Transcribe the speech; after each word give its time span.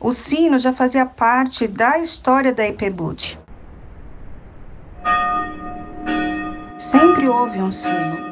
o 0.00 0.12
sino 0.12 0.58
já 0.58 0.72
fazia 0.72 1.04
parte 1.04 1.66
da 1.66 1.98
história 1.98 2.52
da 2.52 2.66
IPBUT. 2.66 3.38
Sempre 6.78 7.28
houve 7.28 7.60
um 7.60 7.72
sino. 7.72 8.28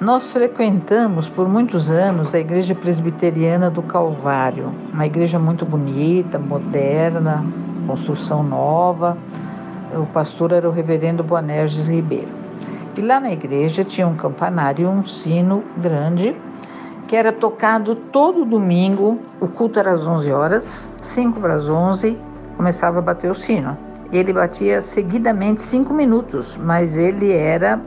Nós 0.00 0.32
frequentamos 0.32 1.28
por 1.28 1.48
muitos 1.48 1.92
anos 1.92 2.34
a 2.34 2.40
Igreja 2.40 2.74
Presbiteriana 2.74 3.70
do 3.70 3.84
Calvário, 3.84 4.74
uma 4.92 5.06
igreja 5.06 5.38
muito 5.38 5.64
bonita, 5.64 6.40
moderna, 6.40 7.46
construção 7.86 8.42
nova. 8.42 9.16
O 9.94 10.04
pastor 10.06 10.50
era 10.50 10.68
o 10.68 10.72
reverendo 10.72 11.22
Boanerges 11.22 11.86
Ribeiro. 11.86 12.41
E 12.96 13.00
lá 13.00 13.18
na 13.18 13.32
igreja 13.32 13.84
tinha 13.84 14.06
um 14.06 14.14
campanário 14.14 14.88
um 14.88 15.02
sino 15.02 15.64
grande 15.78 16.36
que 17.06 17.16
era 17.16 17.32
tocado 17.32 17.94
todo 17.94 18.44
domingo. 18.44 19.18
O 19.40 19.48
culto 19.48 19.78
era 19.78 19.92
às 19.92 20.06
11 20.06 20.32
horas, 20.32 20.88
5 21.02 21.40
para 21.40 21.54
as 21.54 21.68
11, 21.68 22.18
começava 22.56 22.98
a 22.98 23.02
bater 23.02 23.30
o 23.30 23.34
sino. 23.34 23.76
Ele 24.12 24.32
batia 24.32 24.82
seguidamente 24.82 25.62
cinco 25.62 25.94
minutos, 25.94 26.58
mas 26.58 26.98
ele 26.98 27.32
era 27.32 27.80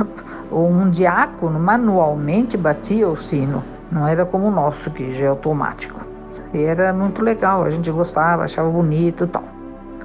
um 0.50 0.90
diácono 0.90 1.58
manualmente 1.58 2.56
batia 2.56 3.08
o 3.08 3.16
sino, 3.16 3.64
não 3.90 4.06
era 4.06 4.24
como 4.24 4.46
o 4.46 4.50
nosso 4.50 4.90
que 4.90 5.10
já 5.10 5.26
é 5.26 5.28
automático. 5.28 6.00
E 6.54 6.62
era 6.62 6.92
muito 6.92 7.22
legal, 7.22 7.64
a 7.64 7.70
gente 7.70 7.90
gostava, 7.90 8.44
achava 8.44 8.68
bonito 8.68 9.24
e 9.24 9.26
tal. 9.26 9.44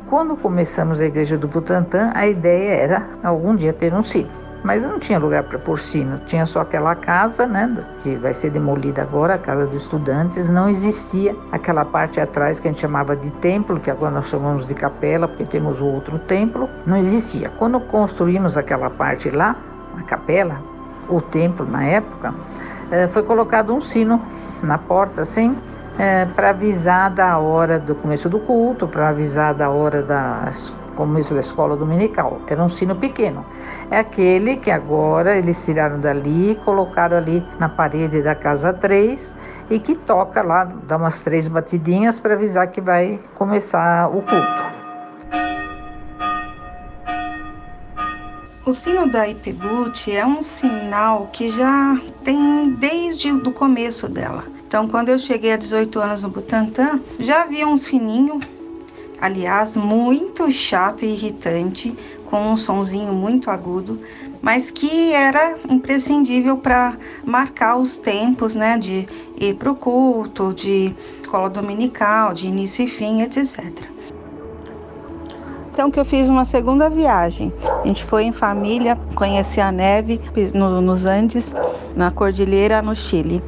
Quando 0.09 0.37
começamos 0.37 1.01
a 1.01 1.05
igreja 1.05 1.37
do 1.37 1.47
Butantã, 1.47 2.11
a 2.15 2.25
ideia 2.25 2.75
era 2.75 3.07
algum 3.23 3.55
dia 3.55 3.73
ter 3.73 3.93
um 3.93 4.03
sino. 4.03 4.46
Mas 4.63 4.83
não 4.83 4.99
tinha 4.99 5.19
lugar 5.19 5.43
para 5.43 5.57
pôr 5.57 5.79
sino, 5.79 6.19
tinha 6.25 6.45
só 6.45 6.61
aquela 6.61 6.95
casa, 6.95 7.45
né, 7.45 7.73
que 8.01 8.15
vai 8.15 8.33
ser 8.33 8.49
demolida 8.49 9.01
agora, 9.01 9.35
a 9.35 9.37
casa 9.37 9.65
dos 9.65 9.83
estudantes. 9.83 10.49
Não 10.49 10.69
existia 10.69 11.35
aquela 11.51 11.85
parte 11.85 12.19
atrás 12.19 12.59
que 12.59 12.67
a 12.67 12.71
gente 12.71 12.81
chamava 12.81 13.15
de 13.15 13.29
templo, 13.29 13.79
que 13.79 13.89
agora 13.89 14.11
nós 14.11 14.27
chamamos 14.27 14.67
de 14.67 14.73
capela, 14.73 15.27
porque 15.27 15.45
temos 15.45 15.79
o 15.79 15.85
outro 15.85 16.19
templo. 16.19 16.69
Não 16.85 16.97
existia. 16.97 17.49
Quando 17.57 17.79
construímos 17.79 18.57
aquela 18.57 18.89
parte 18.89 19.29
lá, 19.29 19.55
a 19.97 20.03
capela, 20.03 20.57
o 21.07 21.21
templo 21.21 21.65
na 21.65 21.83
época, 21.83 22.33
eh, 22.91 23.07
foi 23.07 23.23
colocado 23.23 23.73
um 23.73 23.79
sino 23.79 24.21
na 24.61 24.77
porta, 24.77 25.21
assim, 25.21 25.55
é, 25.97 26.25
para 26.25 26.51
avisar 26.51 27.09
da 27.09 27.37
hora 27.37 27.79
do 27.79 27.95
começo 27.95 28.29
do 28.29 28.39
culto, 28.39 28.87
para 28.87 29.09
avisar 29.09 29.53
da 29.53 29.69
hora 29.69 30.01
da 30.01 30.49
começo 30.97 31.33
da 31.33 31.39
escola 31.39 31.77
dominical. 31.77 32.41
Era 32.47 32.63
um 32.63 32.67
sino 32.67 32.95
pequeno. 32.95 33.45
É 33.91 33.99
aquele 33.99 34.57
que 34.57 34.71
agora 34.71 35.37
eles 35.37 35.63
tiraram 35.63 36.01
dali 36.01 36.51
e 36.51 36.55
colocaram 36.55 37.15
ali 37.15 37.45
na 37.59 37.69
parede 37.69 38.23
da 38.23 38.33
casa 38.33 38.73
3 38.73 39.35
e 39.69 39.79
que 39.79 39.95
toca 39.95 40.41
lá, 40.41 40.63
dá 40.63 40.97
umas 40.97 41.21
três 41.21 41.47
batidinhas 41.47 42.19
para 42.19 42.33
avisar 42.33 42.67
que 42.71 42.81
vai 42.81 43.19
começar 43.35 44.07
o 44.09 44.21
culto. 44.23 44.77
O 48.65 48.73
sino 48.73 49.07
da 49.09 49.25
Ipibut 49.27 50.11
é 50.11 50.25
um 50.25 50.41
sinal 50.41 51.29
que 51.31 51.51
já 51.51 51.97
tem 52.23 52.71
desde 52.71 53.31
o 53.31 53.51
começo 53.53 54.09
dela. 54.09 54.43
Então, 54.67 54.89
quando 54.89 55.07
eu 55.07 55.17
cheguei 55.17 55.53
a 55.53 55.57
18 55.57 55.97
anos 56.01 56.23
no 56.23 56.29
Butantã, 56.29 56.99
já 57.17 57.43
havia 57.43 57.65
um 57.65 57.77
sininho, 57.77 58.41
aliás, 59.19 59.75
muito 59.75 60.51
chato 60.51 61.03
e 61.03 61.13
irritante, 61.13 61.97
com 62.25 62.51
um 62.51 62.57
sonzinho 62.57 63.13
muito 63.13 63.49
agudo, 63.49 64.01
mas 64.41 64.69
que 64.69 65.13
era 65.13 65.57
imprescindível 65.69 66.57
para 66.57 66.97
marcar 67.23 67.77
os 67.77 67.97
tempos, 67.97 68.55
né, 68.55 68.77
de 68.77 69.07
ir 69.39 69.55
para 69.55 69.71
o 69.71 69.75
culto, 69.75 70.53
de 70.53 70.93
escola 71.21 71.49
dominical, 71.49 72.33
de 72.33 72.47
início 72.47 72.83
e 72.83 72.87
fim, 72.87 73.21
etc 73.21 73.97
então 75.77 75.91
que 75.91 75.99
eu 75.99 76.05
fiz 76.05 76.27
uma 76.27 76.43
segunda 76.43 76.89
viagem. 76.89 77.53
A 77.83 77.85
gente 77.85 78.03
foi 78.03 78.23
em 78.23 78.31
família, 78.31 78.97
conheci 79.13 79.61
a 79.61 79.71
neve 79.71 80.19
no, 80.55 80.81
nos 80.81 81.05
Andes, 81.05 81.53
na 81.95 82.09
Cordilheira, 82.09 82.81
no 82.81 82.95
Chile. 82.95 83.43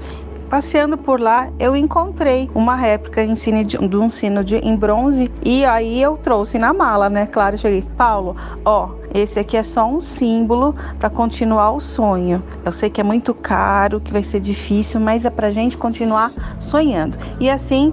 Passeando 0.50 0.98
por 0.98 1.22
lá, 1.22 1.48
eu 1.60 1.76
encontrei 1.76 2.50
uma 2.56 2.76
réplica 2.76 3.24
em 3.24 3.36
sino 3.36 3.64
de, 3.64 3.78
de 3.78 3.98
um 3.98 4.10
sino 4.10 4.44
de, 4.44 4.58
em 4.58 4.76
bronze 4.76 5.32
e 5.46 5.64
aí 5.64 6.02
eu 6.02 6.18
trouxe 6.18 6.58
na 6.58 6.74
mala, 6.74 7.08
né? 7.08 7.28
Claro, 7.28 7.56
cheguei, 7.56 7.84
Paulo, 7.96 8.36
ó, 8.66 8.90
esse 9.14 9.40
aqui 9.40 9.58
é 9.58 9.64
só 9.64 9.88
um 9.88 10.02
símbolo 10.02 10.76
para 11.00 11.10
continuar 11.10 11.72
o 11.72 11.80
sonho. 11.80 12.44
Eu 12.64 12.72
sei 12.72 12.90
que 12.90 13.02
é 13.02 13.04
muito 13.04 13.34
caro, 13.34 14.00
que 14.00 14.12
vai 14.12 14.24
ser 14.24 14.40
difícil, 14.40 15.00
mas 15.00 15.26
é 15.26 15.30
para 15.30 15.50
gente 15.50 15.78
continuar 15.78 16.32
sonhando. 16.60 17.18
E 17.40 17.50
assim, 17.50 17.92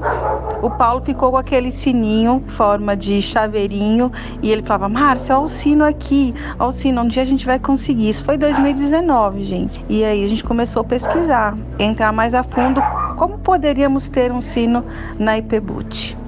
o 0.63 0.71
Paulo 0.71 1.03
ficou 1.03 1.31
com 1.31 1.37
aquele 1.37 1.73
sininho, 1.73 2.43
forma 2.49 2.97
de 2.97 3.23
chaveirinho, 3.23 4.13
e 4.43 4.51
ele 4.51 4.63
falava: 4.63 4.89
Márcia, 4.89 5.37
olha 5.37 5.47
o 5.47 5.49
sino 5.49 5.85
aqui, 5.85 6.35
olha 6.59 6.69
o 6.69 6.73
sino, 6.73 7.03
um 7.03 7.09
dia 7.09 7.23
a 7.23 7.27
gente 7.27 7.47
vai 7.47 7.59
conseguir. 7.59 8.11
Isso 8.11 8.25
foi 8.25 8.37
2019, 8.37 9.45
gente. 9.45 9.85
E 9.89 10.05
aí 10.05 10.23
a 10.23 10.27
gente 10.27 10.45
começou 10.45 10.83
a 10.83 10.85
pesquisar, 10.85 11.57
entrar 11.79 12.13
mais 12.13 12.35
a 12.35 12.43
fundo 12.43 12.83
como 13.17 13.39
poderíamos 13.39 14.09
ter 14.09 14.31
um 14.31 14.43
sino 14.43 14.85
na 15.19 15.39
IPBUT. 15.39 16.26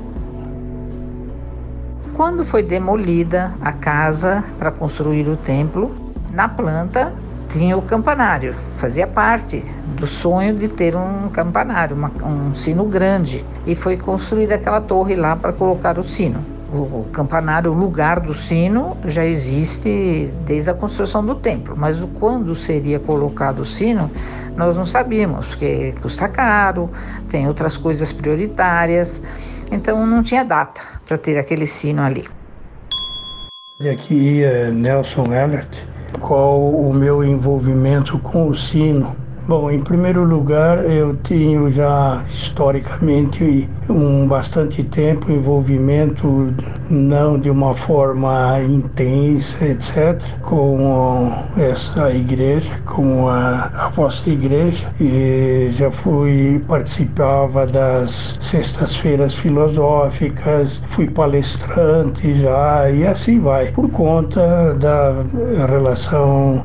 Quando 2.19 2.45
foi 2.45 2.65
demolida 2.65 3.55
a 3.61 3.71
casa 3.71 4.43
para 4.59 4.73
construir 4.73 5.29
o 5.29 5.37
templo, 5.37 5.95
na 6.33 6.49
planta 6.49 7.13
tinha 7.49 7.77
o 7.77 7.83
campanário, 7.83 8.57
fazia 8.79 9.07
parte 9.07 9.65
do 9.97 10.05
sonho 10.05 10.57
de 10.57 10.67
ter 10.67 10.97
um 10.97 11.29
campanário, 11.29 11.95
uma, 11.95 12.11
um 12.25 12.53
sino 12.55 12.85
grande, 12.87 13.45
e 13.65 13.77
foi 13.77 13.97
construída 13.97 14.57
aquela 14.57 14.81
torre 14.81 15.15
lá 15.15 15.37
para 15.37 15.53
colocar 15.53 15.97
o 15.97 16.03
sino. 16.03 16.45
O, 16.73 17.07
campanário, 17.13 17.71
o 17.71 17.75
lugar 17.75 18.19
do 18.19 18.35
sino, 18.35 18.99
já 19.07 19.25
existe 19.25 20.35
desde 20.45 20.69
a 20.69 20.75
construção 20.75 21.25
do 21.25 21.37
templo, 21.37 21.77
mas 21.79 21.97
quando 22.19 22.53
seria 22.57 22.99
colocado 22.99 23.61
o 23.61 23.65
sino, 23.65 24.11
nós 24.57 24.77
não 24.77 24.85
sabíamos, 24.85 25.47
porque 25.47 25.95
custa 26.03 26.29
caro, 26.29 26.91
tem 27.31 27.47
outras 27.47 27.77
coisas 27.77 28.13
prioritárias. 28.13 29.23
Então 29.71 30.07
não 30.07 30.23
tinha 30.23 30.45
data 30.45 30.81
para 31.07 31.19
ter 31.19 31.39
aquele 31.39 31.67
sino 31.67 32.03
ali. 32.03 32.29
Aqui 33.93 34.43
é 34.43 34.71
Nelson 34.71 35.33
Ellert. 35.33 35.87
Qual 36.21 36.61
o 36.75 36.93
meu 36.93 37.23
envolvimento 37.23 38.19
com 38.19 38.49
o 38.49 38.55
sino? 38.55 39.15
Bom, 39.47 39.71
em 39.71 39.83
primeiro 39.83 40.25
lugar, 40.25 40.85
eu 40.85 41.17
tenho 41.17 41.71
já 41.71 42.25
historicamente 42.29 43.69
um 43.89 44.27
bastante 44.27 44.83
tempo 44.83 45.31
envolvimento, 45.31 46.53
não 46.91 47.39
de 47.39 47.51
uma 47.51 47.75
forma 47.75 48.61
intensa, 48.63 49.65
etc., 49.65 50.23
com 50.43 51.33
essa 51.57 52.11
igreja, 52.13 52.81
com 52.85 53.29
a, 53.29 53.71
a 53.75 53.89
vossa 53.89 54.29
igreja, 54.29 54.93
e 55.01 55.69
já 55.71 55.91
fui, 55.91 56.63
participava 56.69 57.67
das 57.67 58.39
sextas-feiras 58.41 59.35
filosóficas, 59.35 60.83
fui 60.89 61.09
palestrante 61.09 62.35
já, 62.35 62.91
e 62.91 63.07
assim 63.07 63.39
vai, 63.39 63.71
por 63.73 63.89
conta 63.91 64.75
da 64.75 65.15
relação 65.67 66.65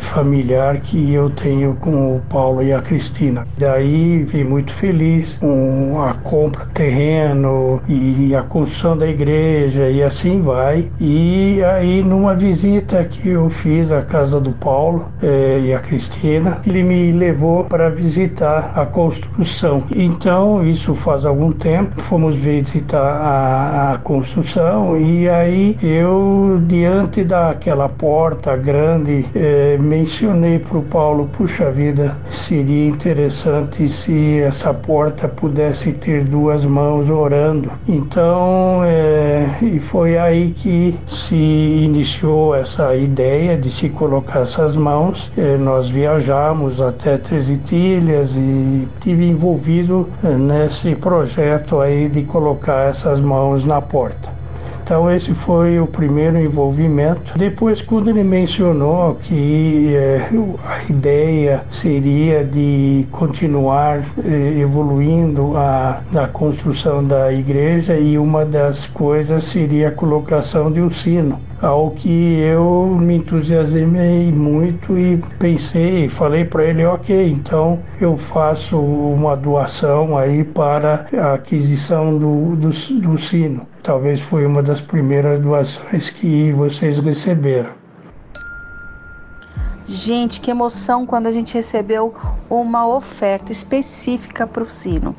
familiar 0.00 0.80
que 0.80 1.12
eu 1.12 1.30
tenho 1.30 1.74
com 1.76 2.16
o 2.16 2.20
Paulo 2.28 2.62
e 2.62 2.72
a 2.72 2.80
Cristina. 2.80 3.46
Daí 3.58 4.24
vim 4.24 4.44
muito 4.44 4.72
feliz 4.72 5.36
com 5.38 6.02
a 6.02 6.14
compra 6.14 6.59
terreno 6.66 7.80
e 7.88 8.34
a 8.34 8.42
construção 8.42 8.96
da 8.96 9.06
igreja 9.06 9.88
e 9.88 10.02
assim 10.02 10.42
vai. 10.42 10.88
E 11.00 11.62
aí 11.64 12.02
numa 12.02 12.34
visita 12.34 13.04
que 13.04 13.30
eu 13.30 13.48
fiz 13.50 13.90
à 13.90 14.02
casa 14.02 14.40
do 14.40 14.52
Paulo 14.52 15.08
eh, 15.22 15.60
e 15.66 15.74
a 15.74 15.78
Cristina, 15.78 16.58
ele 16.66 16.82
me 16.82 17.12
levou 17.12 17.64
para 17.64 17.90
visitar 17.90 18.72
a 18.74 18.86
construção. 18.86 19.84
Então 19.94 20.64
isso 20.64 20.94
faz 20.94 21.24
algum 21.24 21.52
tempo, 21.52 22.00
fomos 22.00 22.36
visitar 22.36 23.00
a, 23.00 23.92
a 23.94 23.98
construção 23.98 24.98
e 24.98 25.28
aí 25.28 25.76
eu 25.82 26.60
diante 26.66 27.24
daquela 27.24 27.88
porta 27.88 28.56
grande 28.56 29.24
eh, 29.34 29.76
mencionei 29.80 30.58
para 30.58 30.78
o 30.78 30.82
Paulo, 30.82 31.28
puxa 31.32 31.70
vida, 31.70 32.16
seria 32.30 32.88
interessante 32.88 33.88
se 33.88 34.40
essa 34.40 34.72
porta 34.72 35.28
pudesse 35.28 35.92
ter 35.92 36.24
duas 36.24 36.49
mãos 36.64 37.08
orando. 37.08 37.70
Então, 37.88 38.82
é, 38.84 39.46
e 39.62 39.78
foi 39.78 40.18
aí 40.18 40.50
que 40.50 40.98
se 41.06 41.34
iniciou 41.34 42.54
essa 42.54 42.94
ideia 42.96 43.56
de 43.56 43.70
se 43.70 43.88
colocar 43.88 44.40
essas 44.40 44.76
mãos. 44.76 45.30
É, 45.36 45.56
nós 45.56 45.88
viajamos 45.88 46.80
até 46.80 47.18
Treze 47.18 47.56
Tilhas 47.58 48.32
e 48.34 48.88
tive 49.00 49.26
envolvido 49.26 50.08
é, 50.24 50.28
nesse 50.34 50.94
projeto 50.94 51.80
aí 51.80 52.08
de 52.08 52.22
colocar 52.22 52.88
essas 52.88 53.20
mãos 53.20 53.64
na 53.64 53.80
porta. 53.80 54.39
Então 54.90 55.08
esse 55.08 55.32
foi 55.32 55.78
o 55.78 55.86
primeiro 55.86 56.36
envolvimento. 56.36 57.38
Depois, 57.38 57.80
quando 57.80 58.10
ele 58.10 58.24
mencionou 58.24 59.14
que 59.14 59.94
é, 59.94 60.28
a 60.66 60.82
ideia 60.90 61.62
seria 61.70 62.44
de 62.44 63.06
continuar 63.12 64.02
é, 64.24 64.58
evoluindo 64.58 65.56
a, 65.56 66.02
a 66.12 66.26
construção 66.26 67.04
da 67.04 67.32
igreja 67.32 67.96
e 67.96 68.18
uma 68.18 68.44
das 68.44 68.88
coisas 68.88 69.44
seria 69.44 69.90
a 69.90 69.92
colocação 69.92 70.72
de 70.72 70.80
um 70.80 70.90
sino 70.90 71.38
ao 71.62 71.90
que 71.90 72.40
eu 72.40 72.96
me 72.98 73.16
entusiasmei 73.16 74.32
muito 74.32 74.98
e 74.98 75.22
pensei, 75.38 76.08
falei 76.08 76.44
para 76.44 76.64
ele, 76.64 76.84
ok, 76.84 77.30
então 77.30 77.80
eu 78.00 78.16
faço 78.16 78.78
uma 78.78 79.36
doação 79.36 80.16
aí 80.16 80.42
para 80.42 81.06
a 81.16 81.34
aquisição 81.34 82.18
do, 82.18 82.56
do, 82.56 82.70
do 82.70 83.18
sino. 83.18 83.69
Talvez 83.82 84.20
foi 84.20 84.44
uma 84.44 84.62
das 84.62 84.80
primeiras 84.80 85.40
doações 85.40 86.10
que 86.10 86.52
vocês 86.52 86.98
receberam. 86.98 87.70
Gente, 89.86 90.40
que 90.40 90.50
emoção 90.50 91.06
quando 91.06 91.26
a 91.26 91.32
gente 91.32 91.54
recebeu 91.54 92.14
uma 92.48 92.86
oferta 92.86 93.50
específica 93.50 94.46
para 94.46 94.62
o 94.62 94.66
sino 94.66 95.16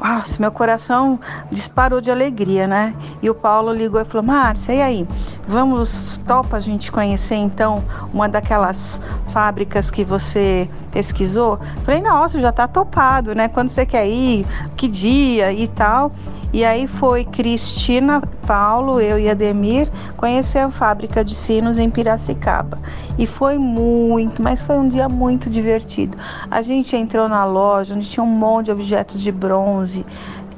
nossa, 0.00 0.40
meu 0.40 0.50
coração 0.50 1.20
disparou 1.52 2.00
de 2.00 2.10
alegria, 2.10 2.66
né? 2.66 2.94
E 3.20 3.28
o 3.28 3.34
Paulo 3.34 3.70
ligou 3.70 4.00
e 4.00 4.04
falou: 4.06 4.26
Márcia, 4.26 4.72
e 4.72 4.80
aí? 4.80 5.08
Vamos, 5.46 6.18
topa 6.26 6.56
a 6.56 6.60
gente 6.60 6.90
conhecer 6.90 7.34
então 7.34 7.84
uma 8.12 8.26
daquelas 8.26 8.98
fábricas 9.28 9.90
que 9.90 10.02
você 10.02 10.70
pesquisou? 10.90 11.58
Falei: 11.84 12.00
nossa, 12.00 12.40
já 12.40 12.50
tá 12.50 12.66
topado, 12.66 13.34
né? 13.34 13.48
Quando 13.48 13.68
você 13.68 13.84
quer 13.84 14.08
ir, 14.08 14.46
que 14.74 14.88
dia 14.88 15.52
e 15.52 15.68
tal. 15.68 16.10
E 16.52 16.64
aí 16.64 16.88
foi 16.88 17.24
Cristina, 17.24 18.20
Paulo, 18.44 19.00
eu 19.00 19.18
e 19.18 19.30
Ademir 19.30 19.88
conhecer 20.16 20.58
a 20.58 20.70
fábrica 20.70 21.24
de 21.24 21.34
sinos 21.34 21.78
em 21.78 21.88
Piracicaba. 21.88 22.78
E 23.16 23.26
foi 23.26 23.56
muito, 23.56 24.42
mas 24.42 24.60
foi 24.60 24.76
um 24.76 24.88
dia 24.88 25.08
muito 25.08 25.48
divertido. 25.48 26.18
A 26.50 26.60
gente 26.60 26.96
entrou 26.96 27.28
na 27.28 27.44
loja 27.44 27.94
onde 27.94 28.08
tinha 28.08 28.24
um 28.24 28.26
monte 28.26 28.66
de 28.66 28.72
objetos 28.72 29.20
de 29.20 29.30
bronze. 29.30 30.04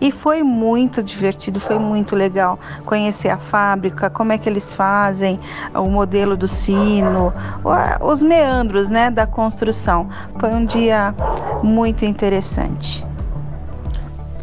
E 0.01 0.11
foi 0.11 0.43
muito 0.43 1.01
divertido, 1.01 1.61
foi 1.61 1.79
muito 1.79 2.17
legal 2.17 2.59
conhecer 2.85 3.29
a 3.29 3.39
fábrica, 3.39 4.11
como 4.11 4.33
é 4.33 4.39
que 4.39 4.49
eles 4.49 4.75
fazem, 4.75 5.39
o 5.75 5.89
modelo 5.89 6.37
do 6.37 6.49
sino, 6.49 7.33
os 8.01 8.21
meandros 8.21 8.91
né, 8.91 9.13
da 9.13 9.29
construção. 9.29 10.09
Foi 10.41 10.51
um 10.51 10.65
dia 10.65 11.15
muito 11.63 12.05
interessante. 12.05 13.12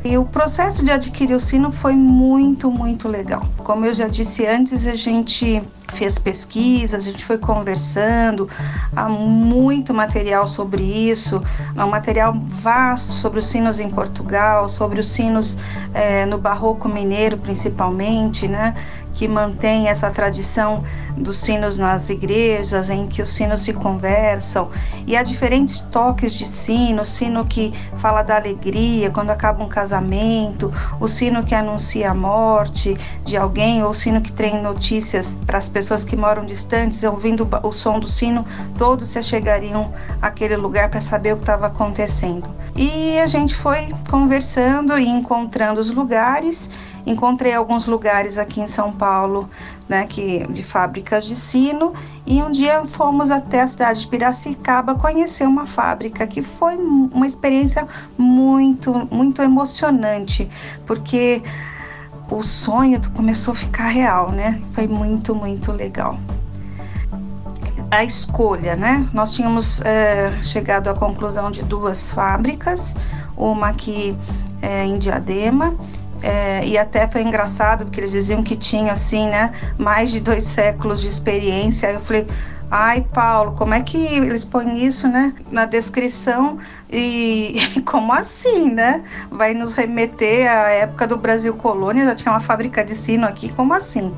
E 0.04 0.18
o 0.18 0.24
processo 0.24 0.84
de 0.84 0.92
adquirir 0.92 1.36
o 1.36 1.40
sino 1.40 1.72
foi 1.72 1.94
muito, 1.94 2.72
muito 2.72 3.10
legal. 3.10 3.46
Como 3.58 3.86
eu 3.86 3.94
já 3.94 4.08
disse 4.08 4.46
antes, 4.46 4.88
a 4.88 4.96
gente 4.96 5.62
fez 5.94 6.18
pesquisas, 6.18 7.02
a 7.02 7.12
gente 7.12 7.26
foi 7.26 7.38
conversando, 7.38 8.48
há 8.96 9.10
muito 9.10 9.94
material 9.94 10.48
sobre 10.48 10.84
isso, 10.84 11.44
há 11.76 11.86
um 11.86 11.90
material 11.90 12.34
vasto 12.34 13.12
sobre 13.12 13.40
os 13.40 13.46
sinos 13.46 13.80
em 13.80 13.90
Portugal, 13.90 14.70
sobre 14.70 15.00
os 15.00 15.08
sinos 15.08 15.58
é, 15.94 16.26
no 16.26 16.38
barroco 16.38 16.88
mineiro 16.88 17.38
principalmente, 17.38 18.48
né? 18.48 18.76
Que 19.20 19.28
mantém 19.28 19.90
essa 19.90 20.10
tradição 20.10 20.82
dos 21.18 21.42
sinos 21.42 21.78
nas 21.78 22.10
igrejas, 22.10 22.90
em 22.90 23.06
que 23.06 23.22
os 23.22 23.34
sinos 23.34 23.64
se 23.64 23.74
conversam, 23.74 24.70
e 25.06 25.18
há 25.18 25.22
diferentes 25.22 25.82
toques 25.82 26.34
de 26.34 26.48
sino, 26.48 27.02
o 27.02 27.06
sino 27.06 27.44
que 27.44 27.74
fala 27.98 28.24
da 28.24 28.38
alegria 28.38 29.12
quando 29.12 29.32
acaba 29.32 29.62
um 29.62 29.68
casamento, 29.68 30.72
o 31.02 31.08
sino 31.10 31.44
que 31.44 31.54
anuncia 31.54 32.12
a 32.12 32.14
morte 32.14 32.98
de 33.26 33.36
alguém, 33.36 33.84
ou 33.84 33.90
o 33.90 33.94
sino 33.94 34.22
que 34.22 34.32
tem 34.32 34.62
notícias 34.62 35.38
para 35.46 35.58
as 35.58 35.68
pessoas 35.68 36.06
que 36.06 36.16
moram 36.16 36.46
distantes, 36.46 37.04
ouvindo 37.04 37.46
o 37.62 37.74
som 37.74 38.00
do 38.00 38.08
sino, 38.08 38.46
todos 38.78 39.10
se 39.10 39.20
achegariam 39.20 39.92
àquele 40.22 40.56
lugar 40.56 40.88
para 40.90 41.02
saber 41.02 41.34
o 41.34 41.36
que 41.36 41.44
estava 41.44 41.68
acontecendo. 41.68 42.50
E 42.74 43.20
a 43.20 43.28
gente 43.28 43.54
foi 43.54 43.94
conversando 44.10 44.98
e 44.98 45.10
encontrando 45.10 45.82
os 45.82 45.90
lugares 45.90 46.72
Encontrei 47.06 47.54
alguns 47.54 47.86
lugares 47.86 48.38
aqui 48.38 48.62
em 48.62 48.68
São 48.68 48.92
Paulo, 48.92 49.50
né, 49.88 50.06
que, 50.08 50.46
de 50.48 50.64
fábricas 50.64 51.26
de 51.26 51.36
sino, 51.36 51.94
e 52.26 52.44
um 52.44 52.52
dia 52.52 52.86
fomos 52.86 53.32
até 53.32 53.62
a 53.62 53.68
cidade 53.68 54.02
de 54.02 54.08
Piracicaba 54.08 54.94
conhecer 54.96 55.48
uma 55.48 55.66
fábrica 55.66 56.28
que 56.28 56.44
foi 56.44 56.76
uma 56.76 57.26
experiência 57.26 57.88
muito, 58.18 59.08
muito 59.12 59.42
emocionante, 59.42 60.48
porque 60.86 61.42
o 62.30 62.44
sonho 62.44 63.02
começou 63.16 63.54
a 63.54 63.56
ficar 63.56 63.88
real, 63.88 64.32
né? 64.32 64.62
Foi 64.74 64.88
muito, 64.88 65.34
muito 65.34 65.72
legal. 65.72 66.20
A 67.90 68.04
escolha, 68.04 68.76
né? 68.76 69.10
Nós 69.12 69.34
tínhamos 69.34 69.82
é, 69.82 70.40
chegado 70.42 70.90
à 70.90 70.94
conclusão 70.94 71.50
de 71.50 71.64
duas 71.64 72.12
fábricas, 72.12 72.94
uma 73.36 73.70
aqui 73.70 74.16
é, 74.62 74.86
em 74.86 75.00
Diadema 75.00 75.76
é, 76.22 76.66
e 76.66 76.78
até 76.78 77.08
foi 77.08 77.22
engraçado 77.22 77.86
porque 77.86 78.00
eles 78.00 78.12
diziam 78.12 78.44
que 78.44 78.56
tinha 78.56 78.94
assim, 78.94 79.28
né, 79.28 79.54
mais 79.78 80.12
de 80.12 80.20
dois 80.20 80.46
séculos 80.46 81.02
de 81.02 81.08
experiência. 81.08 81.90
Aí 81.90 81.96
eu 81.96 82.02
falei, 82.02 82.28
ai 82.70 83.06
Paulo, 83.14 83.54
como 83.54 83.74
é 83.74 83.82
que 83.82 83.98
eles 83.98 84.44
põem 84.44 84.84
isso, 84.84 85.08
né, 85.08 85.34
na 85.52 85.66
descrição 85.66 86.58
e 86.92 87.58
como 87.86 88.12
assim, 88.14 88.72
né? 88.72 89.04
Vai 89.32 89.54
nos 89.54 89.74
remeter 89.74 90.50
à 90.50 90.70
época 90.70 91.08
do 91.08 91.18
Brasil 91.18 91.54
colônia, 91.54 92.06
já 92.06 92.16
tinha 92.16 92.32
uma 92.32 92.42
fábrica 92.42 92.84
de 92.84 92.96
sino 92.96 93.26
aqui, 93.26 93.50
como 93.50 93.74
assim? 93.74 94.14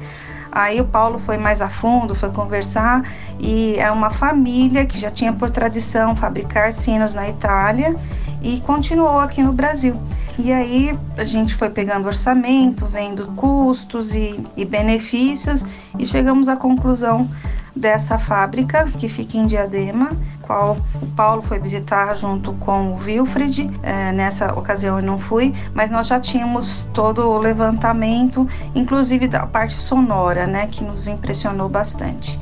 Aí 0.51 0.81
o 0.81 0.85
Paulo 0.85 1.19
foi 1.19 1.37
mais 1.37 1.61
a 1.61 1.69
fundo, 1.69 2.13
foi 2.13 2.29
conversar 2.29 3.03
e 3.39 3.77
é 3.77 3.89
uma 3.89 4.09
família 4.09 4.85
que 4.85 4.99
já 4.99 5.09
tinha 5.09 5.31
por 5.31 5.49
tradição 5.49 6.13
fabricar 6.13 6.73
sinos 6.73 7.13
na 7.13 7.29
Itália 7.29 7.95
e 8.41 8.59
continuou 8.61 9.19
aqui 9.19 9.41
no 9.41 9.53
Brasil. 9.53 9.95
E 10.37 10.51
aí 10.51 10.97
a 11.17 11.23
gente 11.23 11.53
foi 11.53 11.69
pegando 11.69 12.07
orçamento, 12.07 12.85
vendo 12.85 13.27
custos 13.35 14.13
e, 14.15 14.39
e 14.55 14.65
benefícios 14.65 15.65
e 15.99 16.05
chegamos 16.05 16.47
à 16.47 16.55
conclusão 16.55 17.29
dessa 17.75 18.17
fábrica 18.17 18.89
que 18.97 19.07
fica 19.07 19.37
em 19.37 19.45
Diadema, 19.45 20.11
qual 20.41 20.77
o 21.01 21.07
Paulo 21.07 21.41
foi 21.41 21.59
visitar 21.59 22.15
junto 22.15 22.53
com 22.53 22.91
o 22.91 22.97
Wilfred. 22.97 23.69
É, 23.81 24.11
nessa 24.11 24.53
ocasião 24.53 24.99
eu 24.99 25.05
não 25.05 25.17
fui, 25.17 25.53
mas 25.73 25.89
nós 25.89 26.07
já 26.07 26.19
tínhamos 26.19 26.89
todo 26.93 27.29
o 27.29 27.37
levantamento, 27.37 28.47
inclusive 28.75 29.27
da 29.27 29.45
parte 29.45 29.75
sonora, 29.81 30.45
né, 30.45 30.67
que 30.67 30.83
nos 30.83 31.07
impressionou 31.07 31.69
bastante. 31.69 32.39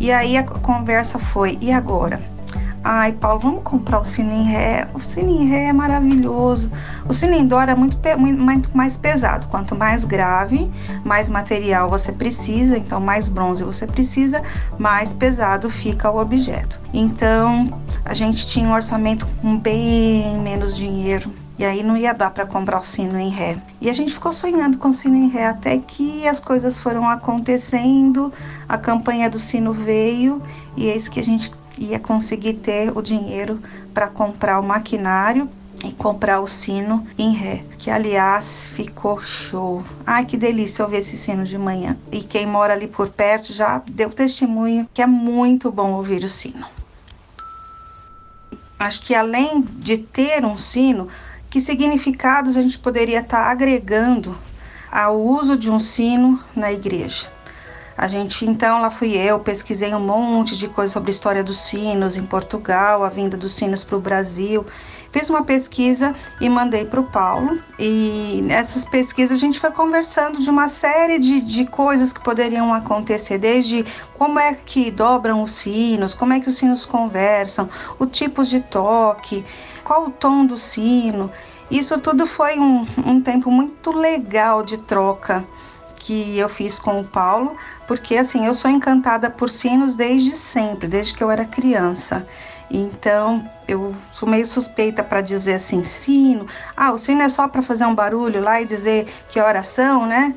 E 0.00 0.10
aí 0.10 0.36
a 0.36 0.42
conversa 0.42 1.18
foi: 1.18 1.58
e 1.60 1.70
agora? 1.70 2.31
Ai, 2.84 3.12
Paulo, 3.12 3.38
vamos 3.38 3.62
comprar 3.62 4.00
o 4.00 4.04
Cine 4.04 4.42
Ré. 4.42 4.88
O 4.92 4.98
Cine 4.98 5.46
Ré 5.46 5.66
é 5.66 5.72
maravilhoso. 5.72 6.68
O 7.08 7.14
Cine 7.14 7.44
Dó 7.44 7.60
é 7.62 7.76
muito, 7.76 7.96
muito 8.18 8.76
mais 8.76 8.96
pesado. 8.96 9.46
Quanto 9.46 9.76
mais 9.76 10.04
grave, 10.04 10.68
mais 11.04 11.28
material 11.30 11.88
você 11.88 12.10
precisa, 12.10 12.76
então 12.76 13.00
mais 13.00 13.28
bronze 13.28 13.62
você 13.62 13.86
precisa, 13.86 14.42
mais 14.78 15.12
pesado 15.14 15.70
fica 15.70 16.10
o 16.10 16.20
objeto. 16.20 16.80
Então, 16.92 17.80
a 18.04 18.14
gente 18.14 18.48
tinha 18.48 18.68
um 18.68 18.72
orçamento 18.72 19.28
com 19.40 19.56
bem 19.56 20.40
menos 20.40 20.76
dinheiro. 20.76 21.30
E 21.58 21.64
aí 21.64 21.84
não 21.84 21.96
ia 21.96 22.12
dar 22.12 22.30
para 22.30 22.44
comprar 22.44 22.80
o 22.80 22.82
sino 22.82 23.16
em 23.16 23.28
ré. 23.28 23.58
E 23.80 23.88
a 23.88 23.92
gente 23.92 24.12
ficou 24.12 24.32
sonhando 24.32 24.78
com 24.78 24.88
o 24.88 24.94
sino 24.94 25.14
em 25.14 25.28
ré 25.28 25.46
até 25.46 25.78
que 25.78 26.26
as 26.26 26.40
coisas 26.40 26.82
foram 26.82 27.08
acontecendo, 27.08 28.32
a 28.68 28.76
campanha 28.76 29.30
do 29.30 29.38
sino 29.38 29.72
veio 29.72 30.42
e 30.76 30.88
é 30.88 30.96
isso 30.96 31.08
que 31.08 31.20
a 31.20 31.22
gente 31.22 31.52
ia 31.84 31.98
conseguir 31.98 32.54
ter 32.54 32.96
o 32.96 33.02
dinheiro 33.02 33.60
para 33.92 34.06
comprar 34.06 34.58
o 34.60 34.62
maquinário 34.62 35.48
e 35.84 35.92
comprar 35.92 36.40
o 36.40 36.46
sino 36.46 37.06
em 37.18 37.32
ré, 37.32 37.64
que 37.78 37.90
aliás 37.90 38.68
ficou 38.74 39.20
show. 39.20 39.82
Ai 40.06 40.24
que 40.24 40.36
delícia 40.36 40.84
ouvir 40.84 40.98
esse 40.98 41.16
sino 41.16 41.44
de 41.44 41.58
manhã. 41.58 41.96
E 42.10 42.22
quem 42.22 42.46
mora 42.46 42.72
ali 42.72 42.86
por 42.86 43.08
perto 43.08 43.52
já 43.52 43.82
deu 43.86 44.10
testemunho 44.10 44.88
que 44.94 45.02
é 45.02 45.06
muito 45.06 45.70
bom 45.70 45.92
ouvir 45.92 46.22
o 46.22 46.28
sino. 46.28 46.66
Acho 48.78 49.00
que 49.02 49.14
além 49.14 49.62
de 49.62 49.98
ter 49.98 50.44
um 50.44 50.58
sino, 50.58 51.08
que 51.48 51.60
significados 51.60 52.56
a 52.56 52.62
gente 52.62 52.78
poderia 52.78 53.20
estar 53.20 53.44
tá 53.44 53.50
agregando 53.50 54.36
ao 54.90 55.20
uso 55.20 55.56
de 55.56 55.70
um 55.70 55.78
sino 55.78 56.40
na 56.54 56.72
igreja? 56.72 57.28
A 58.02 58.08
gente, 58.08 58.44
então, 58.44 58.80
lá 58.80 58.90
fui 58.90 59.16
eu, 59.16 59.38
pesquisei 59.38 59.94
um 59.94 60.00
monte 60.00 60.56
de 60.56 60.66
coisa 60.66 60.92
sobre 60.92 61.12
a 61.12 61.14
história 61.14 61.44
dos 61.44 61.60
sinos 61.60 62.16
em 62.16 62.26
Portugal, 62.26 63.04
a 63.04 63.08
vinda 63.08 63.36
dos 63.36 63.54
sinos 63.54 63.84
para 63.84 63.96
o 63.96 64.00
Brasil. 64.00 64.66
Fiz 65.12 65.30
uma 65.30 65.44
pesquisa 65.44 66.12
e 66.40 66.48
mandei 66.48 66.84
para 66.84 66.98
o 66.98 67.04
Paulo. 67.04 67.60
E 67.78 68.40
nessas 68.42 68.84
pesquisas 68.84 69.38
a 69.38 69.40
gente 69.40 69.60
foi 69.60 69.70
conversando 69.70 70.40
de 70.40 70.50
uma 70.50 70.68
série 70.68 71.16
de, 71.20 71.42
de 71.42 71.64
coisas 71.64 72.12
que 72.12 72.18
poderiam 72.18 72.74
acontecer, 72.74 73.38
desde 73.38 73.84
como 74.18 74.36
é 74.36 74.52
que 74.52 74.90
dobram 74.90 75.40
os 75.40 75.52
sinos, 75.52 76.12
como 76.12 76.32
é 76.32 76.40
que 76.40 76.48
os 76.48 76.56
sinos 76.56 76.84
conversam, 76.84 77.70
o 78.00 78.04
tipo 78.04 78.44
de 78.44 78.58
toque, 78.62 79.44
qual 79.84 80.06
o 80.06 80.10
tom 80.10 80.44
do 80.44 80.58
sino. 80.58 81.30
Isso 81.70 81.96
tudo 81.98 82.26
foi 82.26 82.58
um, 82.58 82.84
um 83.06 83.20
tempo 83.20 83.48
muito 83.48 83.92
legal 83.92 84.64
de 84.64 84.76
troca 84.76 85.46
que 86.02 86.36
eu 86.36 86.48
fiz 86.48 86.80
com 86.80 87.00
o 87.00 87.04
Paulo, 87.04 87.56
porque 87.86 88.16
assim, 88.16 88.44
eu 88.44 88.54
sou 88.54 88.70
encantada 88.70 89.30
por 89.30 89.48
sinos 89.48 89.94
desde 89.94 90.32
sempre, 90.32 90.88
desde 90.88 91.14
que 91.14 91.22
eu 91.22 91.30
era 91.30 91.44
criança. 91.44 92.26
Então, 92.68 93.48
eu 93.68 93.94
sou 94.10 94.28
meio 94.28 94.46
suspeita 94.46 95.04
para 95.04 95.20
dizer 95.20 95.54
assim, 95.54 95.84
sino. 95.84 96.46
Ah, 96.76 96.90
o 96.90 96.98
sino 96.98 97.22
é 97.22 97.28
só 97.28 97.46
para 97.46 97.62
fazer 97.62 97.84
um 97.84 97.94
barulho 97.94 98.40
lá 98.40 98.60
e 98.60 98.64
dizer 98.64 99.06
que 99.28 99.38
é 99.38 99.44
oração, 99.44 100.06
né? 100.06 100.34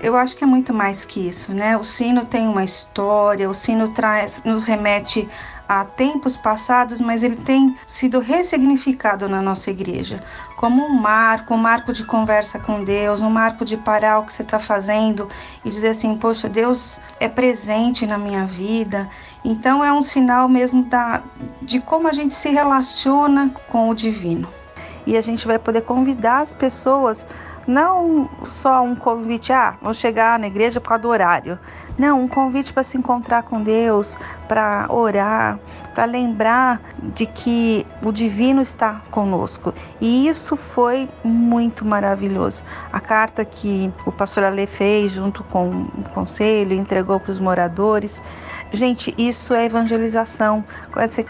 Eu 0.00 0.16
acho 0.16 0.34
que 0.36 0.44
é 0.44 0.46
muito 0.46 0.72
mais 0.72 1.04
que 1.04 1.28
isso, 1.28 1.52
né? 1.52 1.76
O 1.76 1.84
sino 1.84 2.24
tem 2.24 2.46
uma 2.46 2.64
história, 2.64 3.50
o 3.50 3.54
sino 3.54 3.88
traz, 3.90 4.42
nos 4.44 4.62
remete 4.62 5.28
a 5.68 5.84
tempos 5.84 6.36
passados, 6.36 7.00
mas 7.00 7.22
ele 7.22 7.36
tem 7.36 7.76
sido 7.86 8.20
ressignificado 8.20 9.28
na 9.28 9.42
nossa 9.42 9.70
igreja 9.70 10.22
como 10.56 10.82
um 10.82 10.94
marco, 10.94 11.54
um 11.54 11.58
marco 11.58 11.92
de 11.92 12.02
conversa 12.02 12.58
com 12.58 12.82
Deus, 12.82 13.20
um 13.20 13.30
marco 13.30 13.64
de 13.64 13.76
parar 13.76 14.18
o 14.18 14.24
que 14.24 14.32
você 14.32 14.42
está 14.42 14.58
fazendo 14.58 15.28
e 15.64 15.70
dizer 15.70 15.88
assim: 15.88 16.16
Poxa, 16.16 16.48
Deus 16.48 16.98
é 17.20 17.28
presente 17.28 18.06
na 18.06 18.18
minha 18.18 18.46
vida. 18.46 19.08
Então 19.44 19.84
é 19.84 19.92
um 19.92 20.02
sinal 20.02 20.48
mesmo 20.48 20.82
da, 20.84 21.22
de 21.62 21.78
como 21.78 22.08
a 22.08 22.12
gente 22.12 22.34
se 22.34 22.48
relaciona 22.48 23.50
com 23.68 23.90
o 23.90 23.94
divino. 23.94 24.48
E 25.06 25.16
a 25.16 25.20
gente 25.20 25.46
vai 25.46 25.58
poder 25.58 25.82
convidar 25.82 26.40
as 26.40 26.52
pessoas 26.52 27.24
não 27.66 28.28
só 28.42 28.82
um 28.82 28.96
convite, 28.96 29.52
ah, 29.52 29.76
vou 29.80 29.92
chegar 29.92 30.38
na 30.38 30.46
igreja 30.46 30.80
por 30.80 30.88
causa 30.88 31.02
do 31.02 31.08
horário. 31.08 31.58
Não, 31.98 32.22
um 32.22 32.28
convite 32.28 32.72
para 32.72 32.82
se 32.82 32.98
encontrar 32.98 33.42
com 33.42 33.62
Deus, 33.62 34.18
para 34.46 34.86
orar, 34.90 35.58
para 35.94 36.04
lembrar 36.04 36.80
de 37.14 37.24
que 37.24 37.86
o 38.02 38.12
divino 38.12 38.60
está 38.60 39.00
conosco. 39.10 39.72
E 40.00 40.28
isso 40.28 40.56
foi 40.56 41.08
muito 41.24 41.84
maravilhoso. 41.84 42.64
A 42.92 43.00
carta 43.00 43.44
que 43.44 43.90
o 44.04 44.12
pastor 44.12 44.44
Ale 44.44 44.66
fez 44.66 45.12
junto 45.12 45.42
com 45.44 45.70
o 45.70 46.10
conselho, 46.12 46.74
entregou 46.74 47.18
para 47.18 47.32
os 47.32 47.38
moradores. 47.38 48.22
Gente, 48.72 49.14
isso 49.16 49.54
é 49.54 49.64
evangelização. 49.64 50.62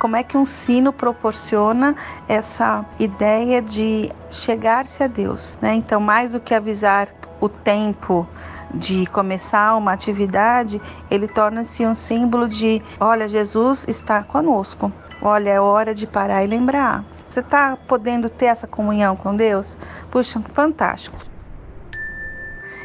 Como 0.00 0.16
é 0.16 0.22
que 0.24 0.36
um 0.36 0.46
sino 0.46 0.92
proporciona 0.92 1.94
essa 2.26 2.84
ideia 2.98 3.62
de 3.62 4.10
chegar-se 4.30 5.02
a 5.02 5.06
Deus? 5.06 5.56
Né? 5.60 5.74
Então, 5.74 6.00
mais 6.00 6.32
do 6.32 6.40
que 6.40 6.54
avisar 6.54 7.08
o 7.40 7.48
tempo 7.48 8.26
de 8.74 9.06
começar 9.06 9.76
uma 9.76 9.92
atividade, 9.92 10.80
ele 11.10 11.28
torna-se 11.28 11.86
um 11.86 11.94
símbolo 11.94 12.48
de: 12.48 12.82
olha, 13.00 13.28
Jesus 13.28 13.86
está 13.88 14.22
conosco. 14.22 14.92
Olha, 15.20 15.50
é 15.50 15.60
hora 15.60 15.94
de 15.94 16.06
parar 16.06 16.44
e 16.44 16.46
lembrar. 16.46 17.04
Você 17.28 17.40
está 17.40 17.76
podendo 17.88 18.28
ter 18.28 18.46
essa 18.46 18.66
comunhão 18.66 19.16
com 19.16 19.34
Deus? 19.34 19.76
Puxa, 20.10 20.40
fantástico 20.52 21.18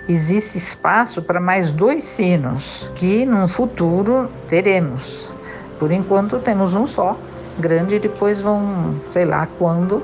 existe 0.07 0.57
espaço 0.57 1.21
para 1.21 1.39
mais 1.39 1.71
dois 1.71 2.03
sinos 2.03 2.89
que 2.95 3.25
no 3.25 3.47
futuro 3.47 4.29
teremos. 4.47 5.31
Por 5.79 5.91
enquanto 5.91 6.39
temos 6.39 6.75
um 6.75 6.85
só, 6.85 7.17
grande, 7.57 7.95
e 7.95 7.99
depois 7.99 8.41
vão, 8.41 8.95
sei 9.11 9.25
lá 9.25 9.47
quando, 9.57 10.03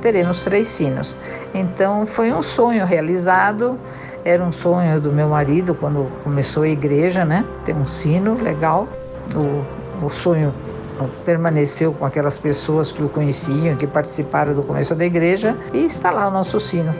teremos 0.00 0.40
três 0.42 0.68
sinos. 0.68 1.14
Então 1.54 2.06
foi 2.06 2.32
um 2.32 2.42
sonho 2.42 2.84
realizado. 2.84 3.78
Era 4.24 4.42
um 4.42 4.52
sonho 4.52 5.00
do 5.00 5.10
meu 5.12 5.28
marido 5.28 5.74
quando 5.74 6.10
começou 6.22 6.62
a 6.64 6.68
igreja, 6.68 7.24
né? 7.24 7.44
Ter 7.64 7.74
um 7.74 7.86
sino 7.86 8.34
legal. 8.42 8.88
O, 9.34 10.04
o 10.04 10.10
sonho 10.10 10.52
permaneceu 11.24 11.92
com 11.92 12.04
aquelas 12.04 12.38
pessoas 12.38 12.92
que 12.92 13.02
o 13.02 13.08
conheciam, 13.08 13.76
que 13.76 13.86
participaram 13.86 14.54
do 14.54 14.62
começo 14.62 14.94
da 14.94 15.04
igreja, 15.04 15.56
e 15.72 15.86
está 15.86 16.10
lá 16.10 16.28
o 16.28 16.30
nosso 16.30 16.60
sino. 16.60 16.94